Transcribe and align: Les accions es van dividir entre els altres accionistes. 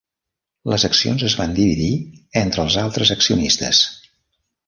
Les 0.71 0.85
accions 0.87 1.25
es 1.27 1.35
van 1.41 1.53
dividir 1.59 1.91
entre 2.43 2.65
els 2.65 2.77
altres 2.87 3.11
accionistes. 3.19 3.83